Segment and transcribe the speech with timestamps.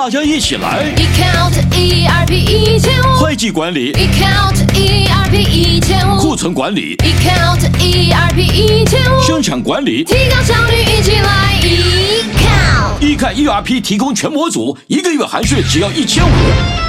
[0.00, 11.60] 大家一起来！eCount ERP 一千五，会计管理；eCount ERP 一千五，库存管理；eCount ERP 一千五，生产管理，提高效率，一起来。
[13.00, 16.87] 一看 ERP 提供全模组，一个月含税只要一千五。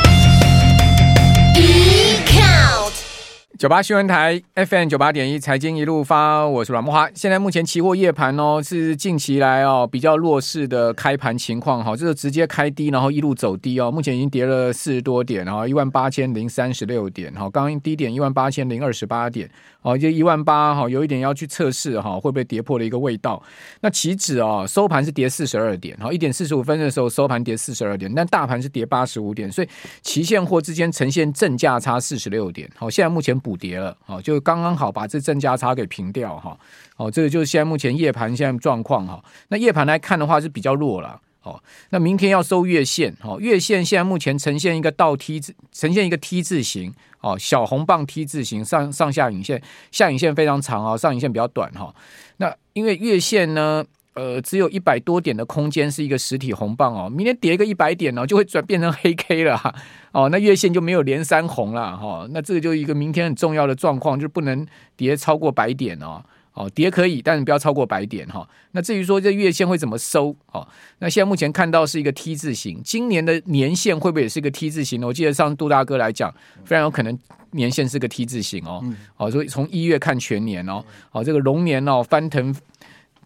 [3.59, 7.09] 九八新闻台 FM 九八点一财经一路发，我是阮慕华。
[7.13, 13.91] 现在目前期货夜盘哦，是近期来哦比较弱势的开盘情况哈，就是直接开低，然后一路走低哦。
[13.91, 19.49] 目前已经跌了四十多点哈，一万八千零三十六点哈，刚刚低点一万八千零二十八点
[19.81, 23.43] 哦，就一万八哈，有一点要去测试哈，会不会跌破的一个味道？
[23.81, 29.67] 那期指哦收盘是跌四十二点哈，一点四十五分的时候收盘跌四十二点，但大盘是跌八十五点，所以
[30.01, 32.69] 期现货之间呈现正价差四十六点。
[32.77, 36.55] 好，现在目前补跌了，好，就刚刚好把这正价差给平掉哈。
[36.95, 39.23] 好，这个就是现在目前夜盘现在状况哈。
[39.47, 41.19] 那夜盘来看的话是比较弱了。
[41.39, 41.59] 好，
[41.89, 49.59] 那明天要收月线，好，月线现在目前呈现一个倒 T 字，呈现一个 T 字形，哦，小红棒 T 字形，上上下影线，
[49.89, 51.91] 下影线非常长啊，上影线比较短哈。
[52.37, 53.83] 那因为月线呢，
[54.19, 59.73] 呃，只有一百多点的空间是一个实体红棒哦，明天跌一个一百点呢，就会转变成黑 K 了哈。
[60.11, 62.27] 哦，那月线就没有连三红了哈。
[62.31, 66.21] 那这个就一个明天很重要的状况，就是不能跌超过百点哦。
[66.53, 68.45] 哦，跌可以，但是不要超过百点哈。
[68.71, 70.35] 那至于说这月线会怎么收？
[70.51, 75.07] 哦，那现在目前看到是一个 T 字形，今年的年线会不会也是一个 T 字形呢？
[75.07, 76.33] 我记得上杜大哥来讲，
[76.65, 77.17] 非常有可能
[77.51, 78.83] 年线是个 T 字形哦。
[79.15, 82.53] 哦，所以从一月看全年哦，哦，这个龙年哦翻腾。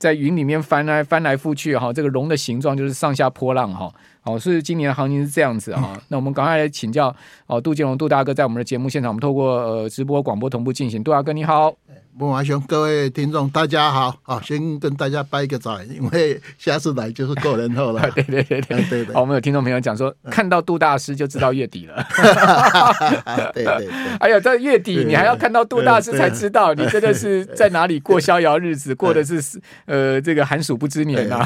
[0.03, 3.89] 在云里面翻来翻来覆去哈，这个龙的形状就是上下波浪哈，
[4.23, 5.99] 哦，所以今年的行情是这样子哈。
[6.07, 7.13] 那我们赶快来请教
[7.47, 11.03] 哦，杜建龙杜大哥在我们的节目现场，我们透过呃直播广播同步进行。
[11.03, 11.73] 杜大哥你好。
[12.15, 14.39] 孟华兄，各位听众，大家好啊！
[14.45, 18.07] 先跟大家拜个早，因为下次来就是过年后了。
[18.13, 19.15] 对对对对对对。
[19.15, 22.05] 好，我们有听众朋友讲说，看到杜大师就知道月底了。
[23.51, 23.89] 对对对。
[24.21, 29.41] 哎呀，在月底你还要看到杜大师才知道，你真的是在哪里过逍遥日子，过的是
[29.85, 31.43] 呃这个寒暑不知年呐。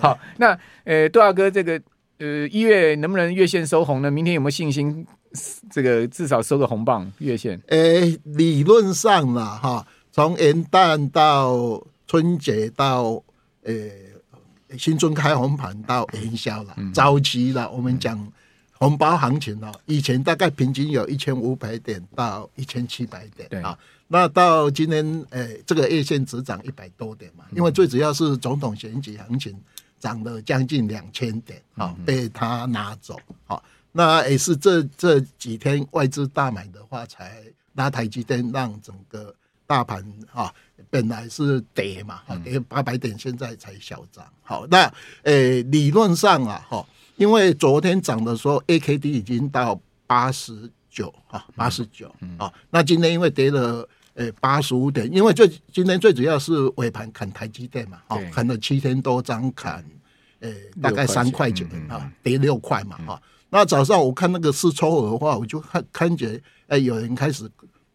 [0.00, 1.80] 好，那呃杜大哥，这个
[2.20, 4.10] 呃一月能不能月线收红呢？
[4.10, 5.06] 明天有没有信心？
[5.70, 7.60] 这个至少收个红棒月线？
[7.68, 9.86] 呃，理论上啦，哈。
[10.12, 13.22] 从元旦到春节到
[13.62, 13.72] 呃
[14.76, 18.30] 新春开红盘到元宵了，早期了，我们讲
[18.72, 23.78] 红包行情了，以前大概平均有一千五百点到一千七百点啊，
[24.08, 29.56] 那到今天呃这个月线只涨一百多点嘛，因为最主要是总统选举行情
[30.00, 33.16] 涨了将近两千点啊，被他拿走
[33.46, 33.62] 啊，
[33.92, 37.44] 那也是这这几天外资大买的话，才
[37.74, 39.32] 拉台积电让整个。
[39.70, 40.52] 大盘啊，
[40.90, 44.26] 本来是跌嘛，跌八百点，现在才小涨。
[44.42, 44.82] 好，那
[45.22, 46.84] 诶、欸，理论上啊，哈，
[47.14, 52.52] 因为昨天涨的时候，A K D 已经到八十九啊，八十九啊。
[52.68, 59.84] 那今天因为跌了诶八十五点，因为最今天最主要是尾盘砍台积电嘛，哦，砍了七千多张，砍
[60.40, 63.22] 诶大概三块钱啊，跌六块嘛，哈。
[63.50, 67.50] 那早上我看那个四抽的话，我就看看见诶有人开始。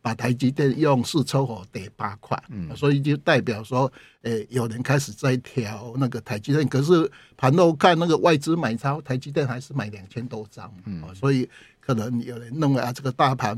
[0.05, 11.49] 把台积电用四抽火跌八块，嗯，所以就代表说，诶、欸，有人开始在调那个台积电，可是盘后看那个外资买超台积电还是买两千多张，嗯，所以
[11.79, 13.57] 可能有人认为啊，这个大盘，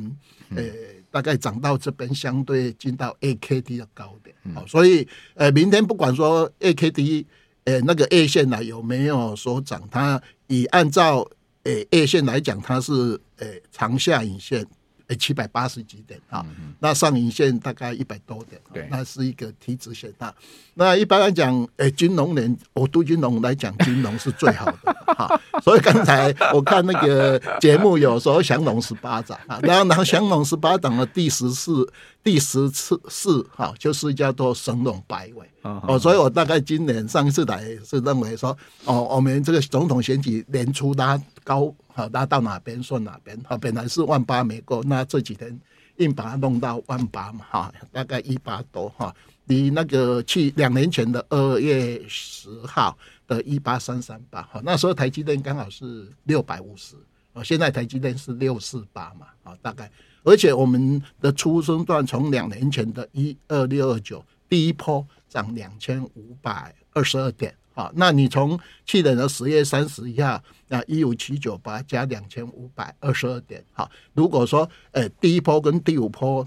[0.56, 7.26] 诶、欸，大概涨到这边相对进到 AKD 的高点，嗯，所以，呃，明天不管说 AKD，
[7.64, 11.28] 呃，那个 A 线呢有没有所涨，它以按照
[11.64, 14.64] 呃 A 线来讲，它是呃长下影线。
[15.08, 16.46] 诶，七百八十几点啊，
[16.80, 20.36] 那上影线大概一百多点，对，那是一个 T 字线啊。
[20.74, 25.42] 那一般来讲，诶，金融年，我对金融来讲，金融是最好的哈。
[25.68, 31.86] 所以刚才我看那个节目，有时候降龙十八掌啊，然后然后降龙十八掌的第十四、
[32.24, 36.00] 第十次四哈，就是叫做神龙摆尾哦。
[36.00, 41.76] 所以我大概今年上一次来是认为说，哦，我们这个总统选举年初拉高。
[41.94, 43.38] 好，拉到哪边算哪边。
[43.46, 45.60] 好，本来是万八没过，那这几天
[45.98, 49.14] 硬把它弄到万八嘛，哈，大概一八多哈，
[49.48, 52.96] 离那个去两年前的二月十号
[53.28, 56.96] 的一八三三八，哈，那时候台积电刚好是六百五十，
[57.34, 59.92] 哦，现在台积电是六四八嘛，啊，大概，
[60.24, 67.54] 而且我们的出生段从两年前的一二六二九第一波涨两千五百二十二点。
[67.78, 76.44] 好，那你从去年的十月三十一号，那一五七九八加两千五百二十二点，好，如果说呃第一波跟第五波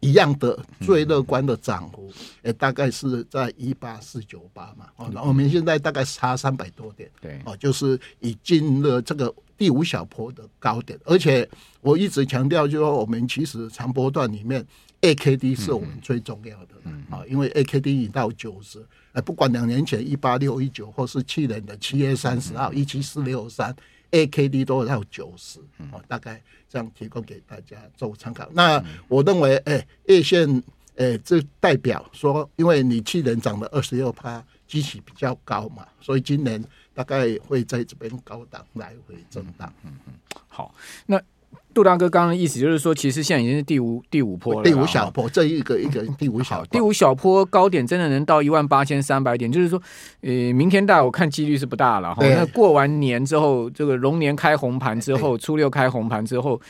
[0.00, 2.10] 一样的最乐观的涨幅，
[2.40, 11.46] 呃大概是在一八四九八嘛，哦，那我们现在大概差三百多点，对，哦，就是已进了这个第五小波的高点，而且
[11.82, 14.66] 我一直强调，就是说我们其实长波段里面
[15.02, 16.74] AKD 是我们最重要的，
[17.10, 18.82] 啊，因为 AKD 已到九十。
[19.12, 23.74] 哎，不管两年前一八六一九，或是去年的七月三十号一七四六三
[24.12, 25.58] ，AKD 都要九十，
[25.90, 28.48] 哦，大概这样提供给大家做参考。
[28.52, 30.62] 那我认为，哎，月线，
[30.96, 36.62] 哎，这代表说，因为你去年涨了二十六趴，基期比较高嘛，所以今年
[36.94, 39.72] 大概会在这边高档来回震荡。
[39.84, 40.14] 嗯嗯，
[40.46, 40.74] 好，
[41.06, 41.20] 那。
[41.72, 49.80] 杜大哥刚刚的意思就是说，其实现在已经是第五第五波了，第五小波，这一个一个第五小第五小波高点真的能到一万八千三百点，就是说，
[50.22, 52.26] 呃，明天大我看几率是不大了哈。
[52.26, 56.60] 那过完年之后，这个龙年开红盘之后，初六开红盘之后，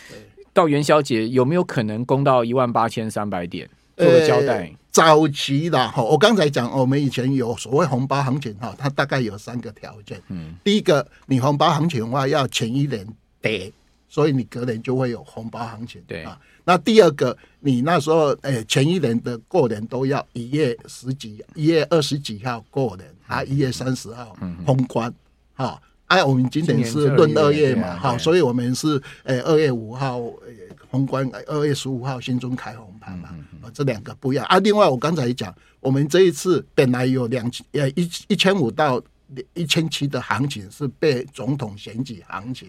[0.53, 3.69] 到元宵节有没有可能攻到一万八千三百点？
[3.97, 4.71] 做个交代。
[4.91, 10.21] 早期的哈，我刚才讲，我们以前有所谓红包行情哈，它大概有三个条件。
[10.29, 13.07] 嗯，第一个，你红包行情的话，要前一年
[13.41, 13.73] 跌。
[14.11, 16.37] 所以你隔年就会有红包行情，对啊。
[16.65, 24.37] 那第二个，你那时候诶、欸、前一年的过年都要一月十几、一月二十几号过年，啊，一月三十号
[24.67, 25.15] 封关，
[25.55, 25.81] 哈。
[26.07, 33.29] 哎，我们今年是闰二月嘛，哈，所以我们是诶二月五号诶封关，二月十五号新中开红盘嘛，
[33.63, 34.59] 啊，这两个不一样啊。
[34.59, 39.01] 另外，我刚才讲，我们这一次本来有两千呃一一千五到。
[39.55, 42.69] 一千七的行情是被总统选举行情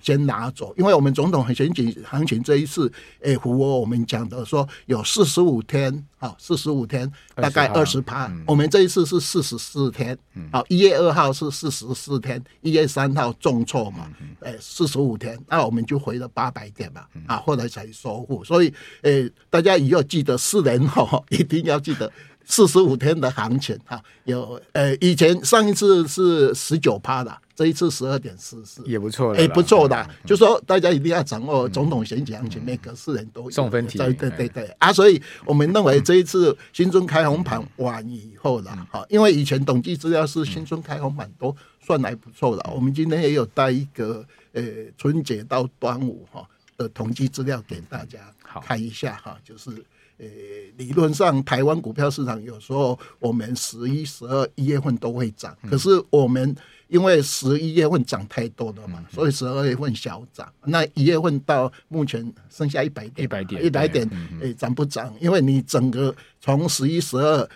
[0.00, 10.16] 先拿走，因为我们总统选举行情这一次，诶，符合我们讲的说有四十五天，好，四十五天大概二十趴，我们这一次是四十四天，
[10.50, 14.10] 好，一月二号是四十四天，一月三号重挫嘛，
[14.40, 18.72] 诶，四十五天，那我们就回了八百点嘛，啊，后来才收复，所以
[19.02, 22.12] 诶，大家以后记得四年后一定要记得。
[22.44, 29.96] 四十五天的行情哈，有呃，以前上一次是十九趴的，这一次十二点四四，也不错，哎，不错的。
[29.96, 33.50] 嗯、就说大家一定要掌握总统选举行情，每个四人都有。
[33.50, 34.64] 送分题，对对对对。
[34.78, 44.62] 啊，所以我们认为这一次新春开红盘完以后了哈，因为以前统计资料是新春开红盘都算还不错的，我们今天也有带一个呃
[44.98, 46.46] 春节到端午哈
[46.82, 48.18] 的统计资料给大家
[48.64, 49.70] 看一下哈，就是。
[50.18, 50.28] 呃，
[50.76, 56.54] 理论上台湾股票市场有时候我们十一、十二一月份都会涨，可是我们
[56.86, 60.46] 因为十一月份涨太多了嘛，所以十二月份小涨。
[60.64, 64.08] 那一月份到目前剩下一百点，一百点，一百点，
[64.40, 65.12] 诶，涨不涨？
[65.18, 67.48] 因为你整个从十一、十二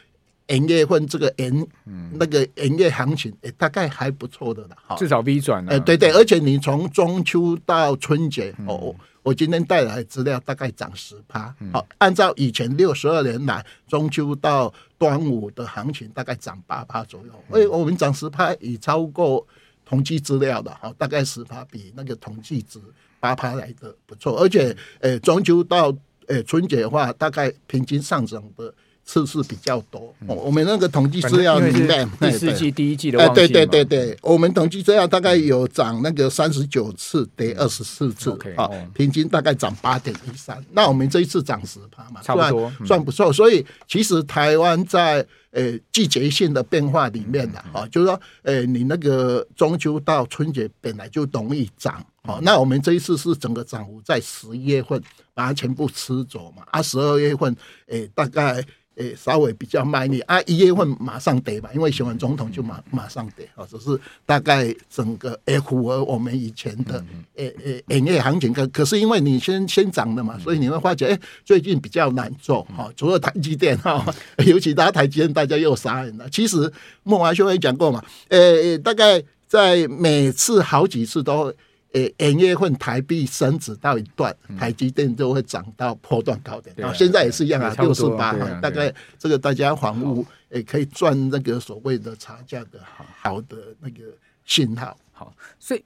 [0.49, 1.67] 元月份这个元
[2.14, 5.73] 那个元月行情，诶，大概还不错的了，哈，至少 V 转了。
[5.73, 8.93] 哎，对对，而且你从中秋到春节哦。
[9.26, 17.32] 我今天带来的资料大概涨十趴，好，按照以前六十二年来中秋到端午的行情，大概涨八趴左右。
[17.50, 19.44] 哎，我们涨十趴已超过
[19.84, 22.78] 统计资料的，好，大概十趴比那个统计值
[23.19, 24.38] 八趴来的不错。
[24.38, 25.93] 而且，呃，中秋到
[26.28, 28.73] 呃春节的话，大概平均上涨的。
[29.06, 33.85] 次数比较多，我们那个统计资料里面，第四季第一季的旺季，对对对。
[33.85, 40.62] 对，我们统计资料大概有涨那个三十九次，跌二十四次，啊，平均大概涨八点一三。
[40.73, 43.32] 那我们这一次涨十趴嘛，差不多，算不错。
[43.32, 55.00] 所以其实台湾在呃季节性的变化里面的啊，就是说，呃，你那个中秋到春节本来就容易涨，哦，那我们这一次是整个涨幅在十一月份
[55.33, 58.64] 把它全部吃走嘛，啊，十二月份，诶，大概。
[58.97, 67.05] 诶，稍微比较慢一点啊，一月份马上跌吧，因为选完总统就马马上跌啊，只是大概整个诶符合我们以前的
[67.37, 74.05] 诶诶营业行情，可可是因为你先先涨的嘛，所以你会发觉诶最近比较难做哈，除了台积电哈，
[74.47, 76.29] 尤其他台积电大家又杀人了。
[76.31, 76.73] 其实
[77.03, 81.53] 孟华兄也讲过嘛，诶，大概在每次好几次都。
[81.93, 86.75] 诶，元月份台币升值到一段，台积电就会涨到波段高点。
[86.76, 94.02] 然后现在也是一样啊，六十八，大概这个大家房屋也可以赚那个所谓的差价的好好的那个
[94.45, 94.97] 信号。
[95.12, 95.83] 好，所以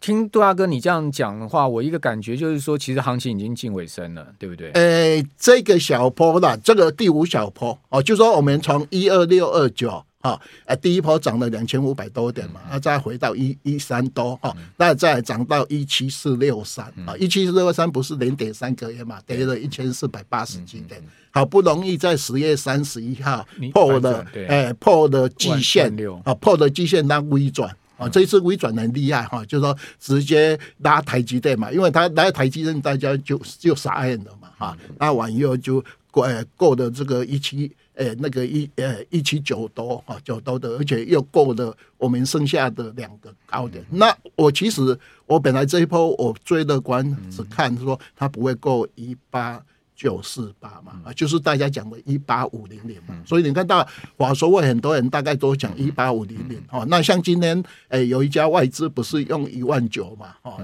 [0.00, 4.70] 听杜大哥你这样讲的话，我一个感觉就是说，其实行情已经近尾声了，对不对？
[4.70, 25.90] 诶，这个小坡啦这个第五小坡哦，就说我们从一二六二九哈，呃，第一波涨了两千五百多点嘛，啊，再回到一一三多哈，那再涨到一七四六三啊，一七四六三不是零点三个月嘛，跌了一千四百八十几点，好不容易在十月三十一号破了，哎，破了季线
[26.22, 37.72] 啊，破了季线，那微转啊，这一次微转很厉害哈，就是说直接拉台积电嘛，因为它拉台积电，大家就就傻眼了嘛，哈，拉完以后就过过的这个一七。
[38.00, 43.84] 诶，那个一呃一七九多哈九多的，而且又过了我们剩下的两个高点。
[43.90, 49.62] 那我其实我本来这一波我最乐观只看说它不会过一八
[49.94, 53.14] 九四八嘛，啊，就是大家讲的一八五零零嘛。
[53.26, 56.86] 所以你看到华硕会很多人大概都讲一八五零零哦。
[56.88, 60.58] 那像今天诶有一家外资不是用一万九嘛，哦，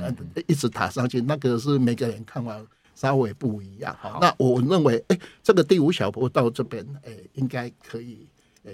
[0.46, 2.66] 一直打上去，那个是每个人看完。
[2.96, 8.26] 稍微不一样哈，那我认为，哎，这个第五小波到这边，哎，应该可以，
[8.64, 8.72] 哎，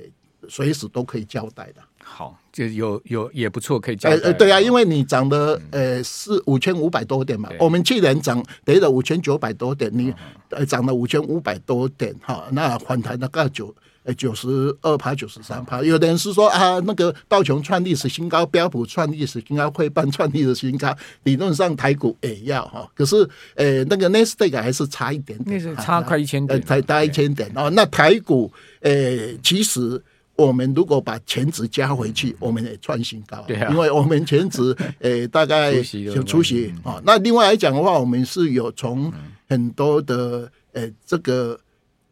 [0.49, 1.83] 随时都可以交代的。
[2.03, 4.17] 好，就有有也不错，可以交代。
[4.23, 10.15] 呃，对啊，因为你涨的，呃，是五千五百多点嘛，我们去年涨跌了五千九百多点，你
[10.51, 13.75] 呃涨了五千五百多点，哈，那反弹大概九。
[14.05, 14.49] 呃，九十
[14.81, 15.81] 二趴，九十三趴。
[15.81, 20.93] 有的人是说啊，那个道琼创历史新高，标普创历史新高，汇办创历史新高，
[21.23, 22.91] 理论上台股也要哈。
[22.97, 23.17] 可是，
[23.55, 27.71] 呃，那个 n e s t a q 还是差一点点，那是差快一千点，呃，才大一千点哦。
[27.71, 28.93] 那台股，呃，
[29.41, 30.03] 其实
[30.35, 37.01] 我们如果把全值加回去，我们也创新高，对啊，因为我们全值， 呃，大概有出席啊。
[37.05, 39.13] 那另外来讲的话，我们是有从
[39.49, 41.57] 很多的，呃，这个。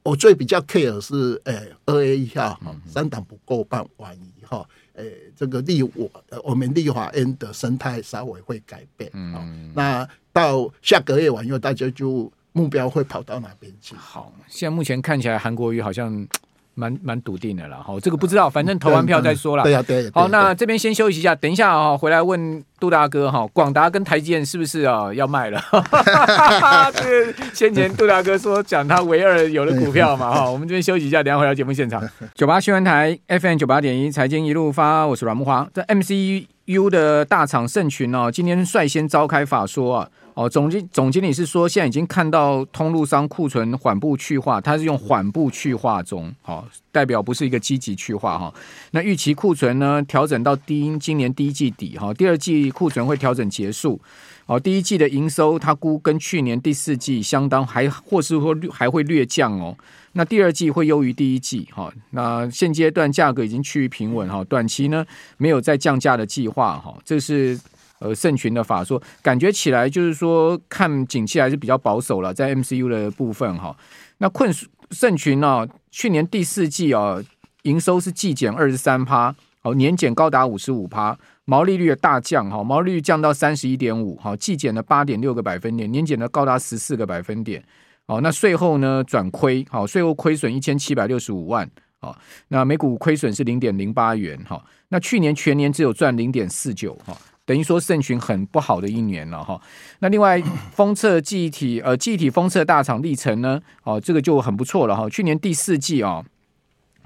[0.03, 6.11] 我最比较 care 是，诶、欸，二 A 一号三党不够半完以后，诶、欸，这个立我
[6.43, 13.95] 我们立法院的生态稍微会改变，嗯，那到下个月完以后，大家就目标会跑到哪边去？
[13.95, 16.27] 好，现在目前看起来韩国瑜好像。
[16.81, 19.63] 蛮蛮笃定的了哈，这个不知道，反正投完票再说了。
[19.63, 20.11] 对呀，对。
[20.15, 25.63] 好，那这边先休息一下，等一下啊，回来问杜大哥哈，广达跟台积电是不是啊要卖了？
[26.95, 32.03] 这个先前杜大哥说讲他唯二有的股票嘛哈，我们这边休息一下，等下回到节目现场。
[32.35, 35.69] 九八新闻台 FM 九八点一财经一路发，我是阮木华。
[35.75, 40.09] 这 MCU 的大厂盛群哦，今天率先召开法说啊。
[40.41, 48.55] 哦，总经总经理是说，现在已经看到通路商库存缓步去化，它是用缓步去化中，好、代表不是一个积极去化哈、
[48.93, 54.01] 那预期库存呢，调整到第今年第一季底哈、第二季库存会调整结束。
[54.47, 59.77] 哦，第一季的营收，它估跟去年第四季相当，还或是说还会略降哦。
[60.13, 65.05] 那第二季会优于第一季哈、那现阶段价格已经趋于平稳哈、短期呢
[65.37, 67.61] 没有再降价的计划哈、这是。
[68.01, 73.77] 呃，盛群的法说，感觉起来就是说，看景气还是比较保守了，在 MCU 的部分哈。
[74.19, 74.51] 那困
[74.91, 77.23] 盛群呢，去年第四季啊，
[77.63, 81.15] 营收是季减二十三趴，哦，年减高达五十五趴，
[81.45, 87.63] 毛利率的大降哈，毛利率降到三十一点五，哈，季减了八点六个百分点，年减了高达十四个百分点。
[88.07, 97.15] 哦，那税后呢转亏，好，税后亏损一千七百六十五万，好，那每股亏损是零点零八元，哈，那去年全年只有赚零点四九，哈。
[97.51, 99.61] 等于说盛群很不好的一年了哈，
[99.99, 100.41] 那另外
[100.71, 106.25] 封测记忆体呃记忆体封测大厂历程呢哦这个就很不错了哈，去年第四季啊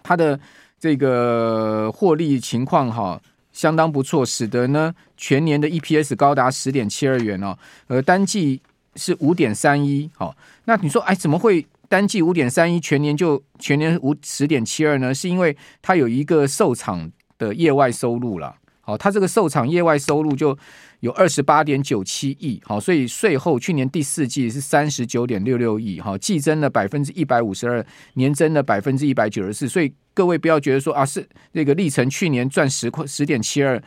[0.03, 0.39] 它的
[0.79, 3.19] 这个获利情况哈
[3.53, 8.61] 相当不错，使得呢全年的 EPS 高达十点七二元哦，而单季
[8.97, 10.37] 是五点三一好，
[10.67, 15.15] 那你说哎怎么会单季五点三一全年就全年五十点七二呢？
[15.15, 18.55] 是因为它有一个受厂的业外收入了。
[18.87, 20.57] 好，它这个售厂业外收入就
[21.01, 33.83] 有二十八点九七亿，好，所以税后去年第四季是三十九点六六亿，哈，季增了百分之一百五十二，年增了百分之一百九十四，所以各位不要觉得说啊，是那个力成去年赚十块十点七二，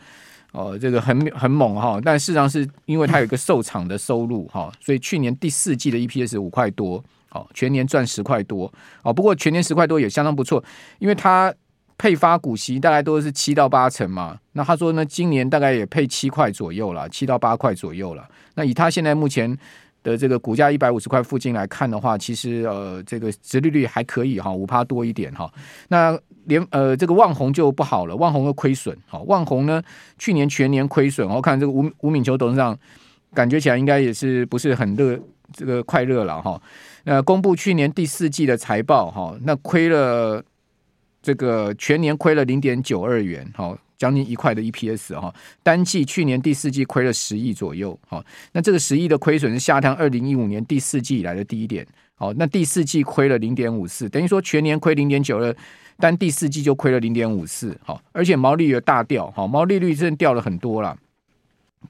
[0.50, 8.72] 哦，这个很很猛哈，但事实上是因为它有一个售厂的收入哈，所以去年第四季的 EPS 五块多，好，全年赚十块多，
[9.04, 10.64] 哦，不过全年十块多也相当不错，
[10.98, 11.54] 因为它。
[11.98, 18.24] 配发股息大概都是七到八成嘛，那他说呢，今年大概也配七块左右了，七到八块左右了。
[18.54, 19.58] 那以他现在目前
[20.04, 25.52] 的这个股价一百五十块附近来看的话，其实呃这个殖利率还可以哈，五趴多一点哈。
[25.88, 29.82] 那连呃这个旺宏就不好了，旺宏的亏损，好，旺宏呢
[30.18, 32.78] 去年全年亏损，我看这个吴吴敏球董事长
[33.34, 35.18] 感觉起来应该也是不是很乐
[35.52, 36.62] 这个快乐了哈。
[37.02, 40.40] 那公布去年第四季的财报哈，那亏了。
[41.22, 45.34] 这个全年亏了零点九二元，好，将近一块的 EPS 哈。
[45.62, 55.54] 单季去年第四季亏了十亿左右，好，那这个十亿的亏损是下探二零一五年第四季以来的低点，好，那第四季亏了零点五四，等于说全年亏零点九二，
[55.98, 60.96] 单第四季就亏了零点五四，好，而且毛利率大掉，好，毛利率真的掉了很多了，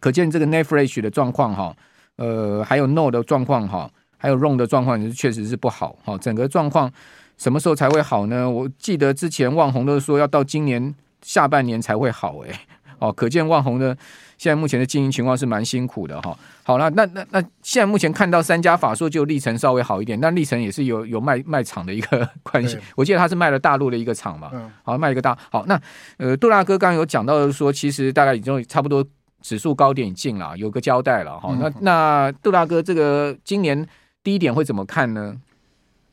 [0.00, 1.76] 可见这个 net flash 的状况哈，
[2.16, 6.90] 呃，还有 no 的状况哈，还有 Run 的状况是，确实是不好，哈，整个状况
[7.38, 8.50] 什么时候才会好呢？
[8.50, 12.60] 我记得之前旺宏都说要到今年下半年才会好，哎，
[12.98, 13.96] 哦，可见旺宏的。
[14.36, 16.32] 现在目前的经营情况是蛮辛苦的哈。
[16.62, 22.78] 好了，那那那现在目前看到三家法说就力成稍微好一点，那力成也是有有卖卖厂的一个关系。
[22.94, 24.52] 我记得他是卖了大陆的一个厂嘛，
[24.84, 25.36] 好卖一个大。
[25.50, 25.80] 好，那
[26.18, 29.04] 呃杜大哥刚刚有讲到的说，其实大概已经差不多
[29.42, 31.52] 指数高点进了，有个交代了哈。
[31.60, 33.84] 那那杜大哥这个今年
[34.22, 35.34] 低点会怎么看呢？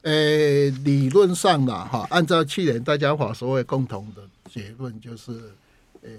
[0.05, 5.51] 呃，理论上啦哈，按照去年大家法所谓共同的结论就是，
[6.01, 6.09] 呃。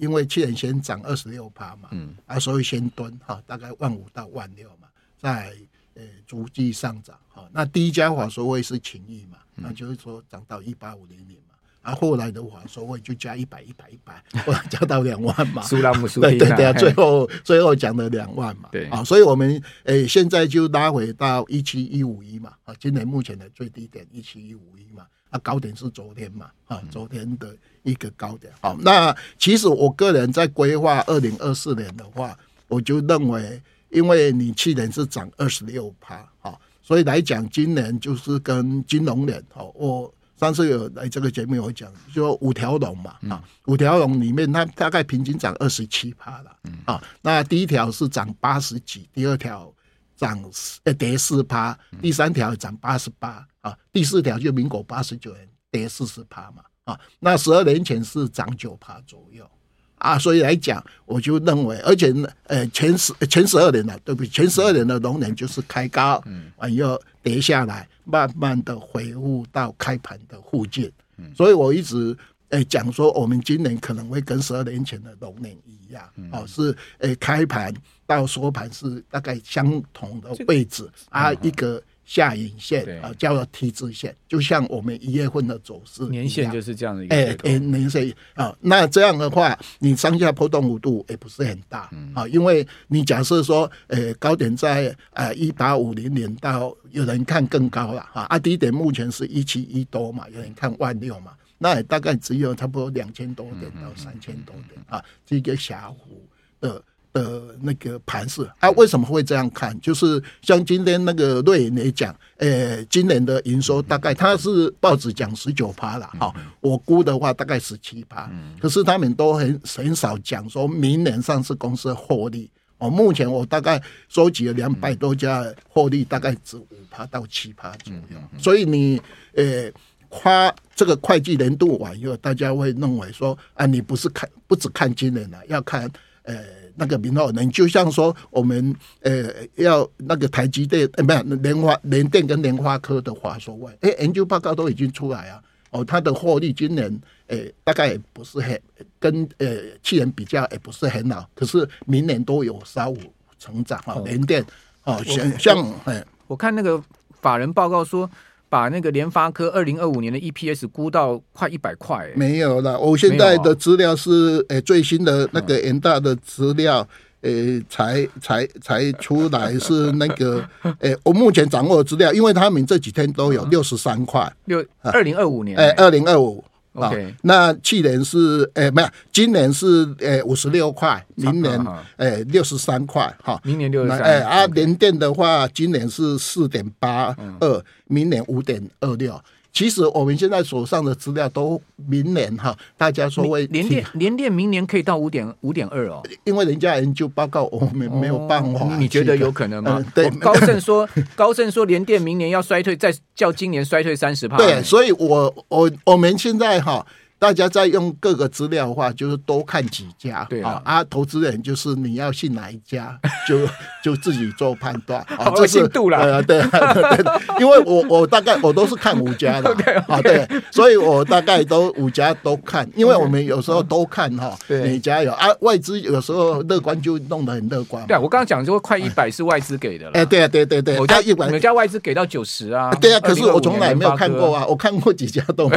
[0.00, 5.54] 因为去年先涨二十六趴嘛，嗯，啊，所以先蹲哈，大概万五到万六嘛，在
[5.92, 7.46] 呃逐季上涨哈。
[7.52, 11.36] 那第一家法所谓是情谊嘛，那就是说涨到一八五零零
[11.82, 25.04] 嘛，啊，后来的话，所谓就加一百一百一百，后来 加到两万嘛，苏拉姆苏对对对啊，最后最后讲了两万嘛，对啊，所以我们诶现在就拉回到一七一五一嘛，啊，今年目前的最低点一七一五一嘛。
[25.30, 26.50] 啊，高点是昨天嘛？
[26.66, 28.52] 啊，昨天的一个高点。
[28.60, 39.40] 好，那其实我个人在规划二零二四年的话，我就认为，因为你去年是涨二十六趴，啊，所以来讲，今年就是跟金融年。
[39.54, 46.56] 好，我上次有来这个节目有讲，就五条龙嘛，啊，五条龙里面它大概平均涨二十七趴了，
[46.86, 49.72] 啊，那第一条是涨八十几，第二条。
[50.16, 50.38] 涨
[50.84, 59.50] 呃跌四趴，第三条涨八十八啊，第四条就民国八十九年跌四十趴嘛啊，那十二年前是涨九趴左右
[60.00, 62.12] 啊，所以来讲，我就认为，而且
[62.48, 64.28] 呃前十前十二年了，对不对？
[64.28, 72.16] 前十二年的龙年就是开高，嗯，完又跌下来，慢慢的回复到开盘的附近，嗯，所以我一直
[72.48, 76.02] 诶讲说，我们今年可能会跟十二年前的龙年一样，
[76.32, 77.72] 哦，是诶开盘。
[78.10, 81.80] 到收盘是大概相同的位置，这个、啊，一个
[82.10, 87.14] 下影线啊，叫做 T 字线，就像我们一月份的走势，年线就是这样的一个。
[87.14, 106.20] 哎哎，年线啊，那这样的话，你上下波动幅度也不是很大啊，因为你假设说，呃，高点在呃一八五零年到有人看更高了啊，啊，低点目前是一七一多嘛，有人看万六嘛，那也大概只有差不多两千多点到三千多点啊，这个狭幅
[106.58, 106.82] 的。
[107.12, 109.78] 的那个盘势啊，为什么会这样看？
[109.80, 118.30] 就是像今天那个瑞银也讲，诶，今年的营收大概他是报纸讲十九趴了，哈，我估的话大概十七趴，
[118.60, 122.50] 可是他们都很很少讲说明年上市公司获利。
[122.78, 128.16] 哦，目前我大概收集了两百多家获利，大概只五趴到七趴左右。
[128.38, 128.98] 所以你
[129.34, 129.70] 诶，
[130.08, 135.90] 夸这个会计年度完以后，大家会认为说啊，你不是看不只看今年了，要看
[136.24, 136.56] 诶。
[136.76, 148.58] 那个明后年，就像说我们呃要那个台积电呃没有莲花联电跟莲花科的话说话，哎研究报告都已经出来啊，哦它的获利今年呃大概也不是很
[148.98, 154.42] 跟呃去年比较也不是很好，可是明年都有稍微成长啊联电
[154.84, 156.82] 哦像像哎我看那个
[157.20, 158.08] 法人报告说。
[158.50, 162.78] 把那个联发科二零二五年的 EPS 估到快一百块，没有了。
[162.78, 166.86] 我现在的资料是，诶，最新的那个联大的资料，
[167.20, 170.44] 诶，才才才出来是那个，
[170.80, 176.44] 诶， 我目前掌握的资料，因为他们这几天都有六十三块，六二零二五年，诶，二零二五。
[176.74, 181.60] OK，、哦、那去年是诶、欸，没有，今年是诶五十六块，明年
[181.96, 184.00] 诶六十三块，哈，明年六十三。
[184.00, 189.20] 哎，啊，联电的话，今年是四点八二，明年五点二六。
[189.52, 198.76] 其实我们现在手上的资料都明年哈，大家说会联电联电明年可以到五点五点二哦，因为人家研究报告我们没有办法、哦。
[198.78, 199.76] 你觉得有可能吗？
[199.78, 204.36] 嗯、对，高盛说 高盛说联电明年要衰退，再叫今年衰退三十趴。
[204.36, 206.86] 对，所以我我我们现在哈。
[207.20, 213.46] 大家在用各个资料的话，就是多看几家，对啊，啊，投资人就是你要信哪一家， 就
[213.84, 219.50] 就自己做判断，啊，这是度了，对 对对，因为我我大概我都是看五家的，
[219.86, 235.50] 啊对，所以我大概都五家都看，因为我们有时候都看哈，每家有啊，外资有时候乐观就弄得很乐观，对啊，我刚刚讲说快一百是外资给的了，哎对啊对对对，我家一百，我家外资给到九十啊，对啊，可是我从来没有看过啊，我看过几家都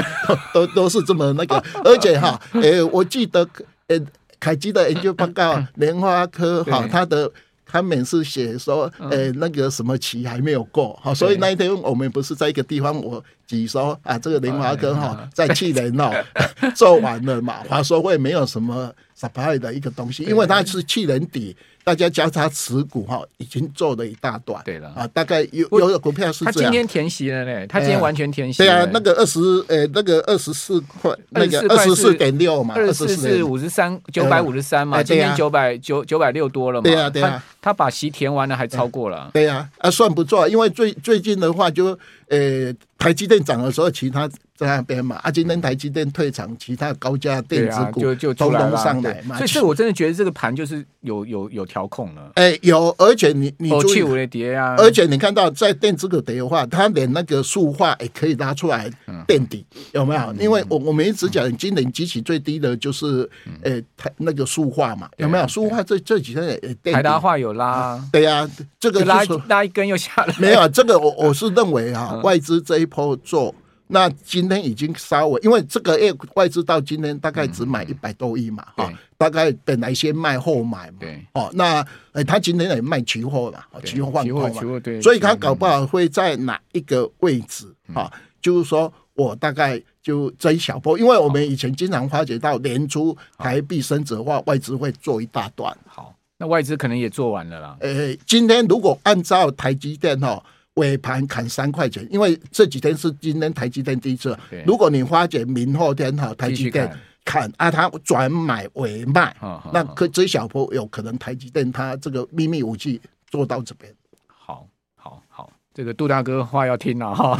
[0.54, 1.53] 都都是这么那个。
[1.84, 3.48] 而且哈，诶、欸，我记得，
[3.88, 4.02] 诶，
[4.39, 7.32] 凯基的研究报告，莲花科哈，他的
[7.66, 16.12] 他们是写说，诶、欸，那个什么期还没有过，哈，所以那一天我们不是在一个地方，我举说啊，这个联发科哈，在气人哦
[16.75, 21.56] 做完了嘛，华硕会没有什么 surprise 的一个东西，因为它是气人底。
[21.86, 24.63] 大家交叉持股哈，已经做了一大段。
[24.63, 26.45] 对了啊，大概有有的股票是。
[26.45, 28.60] 他今天填息了呢，他今天完全填息。
[28.60, 36.84] 对啊，那个二十呃，那个二十四块，那个二十四点六嘛，二十四是五十三九百五十三嘛，今天九百九九百六多了嘛。
[36.84, 39.29] 对啊，对啊，他把息填完了，还超过了。
[39.34, 41.88] 对啊，啊，算不错，因为最最近的话就
[42.29, 42.73] 呃，
[43.04, 44.30] 台积电涨的时候，其他。
[44.63, 52.32] 在那边嘛，啊，今天台积电退场，其他高价电子股就就通通上来嘛，所以，我真的觉得这个盘就是有有有调控了。
[52.36, 58.89] 哎，有，而且你你注意，跌啊，而且你看到在电子股跌的话，它连那个塑化也可以拉出来
[59.28, 60.34] 垫底，有没有？
[60.39, 63.30] 因为我我们一直讲，今年基期最低的就是
[63.62, 65.47] 呃，台那个塑化嘛，有没有？
[65.47, 66.43] 塑化这这几天
[66.84, 68.49] 也台达化有拉，对呀，
[68.80, 73.54] 这个拉拉一根又下来，没有这个，我我是认为啊，外资这一波做。
[73.93, 88.12] 那今天已经稍微，因为这个月外资到今天大概只买一百多亿嘛，哈、嗯，大概本来先卖后买嘛，对，哦，那哎，他今天也卖期货了，期货换货嘛，对，所以他搞不好会在哪一个位置啊？
[88.12, 97.77] 嗯、就是说我大概就这一小波，因为我们以前经常发觉到年初台币升值的话，外资会做一大段，好，那外资可能也做完了啦。
[97.82, 100.43] 哎，今天如果按照台积电哈。
[100.75, 104.38] 尾盘砍三块钱，因为这几天是今天台积电第一次。
[104.65, 106.89] 如果你发觉明后天哈台积电
[107.25, 109.36] 砍啊，它转买为卖，
[109.71, 113.93] 那可这小波有可能台积电它这个秘密武器做到这边。
[114.27, 117.38] 好，好，好，这个杜大哥话要听了哈。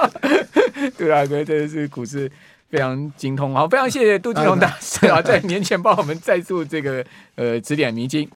[0.96, 2.30] 杜大哥真的是股市
[2.68, 8.24] 非常精通，好，非常谢谢杜金龙大师啊， 在年前帮我们再做这个呃指点迷津。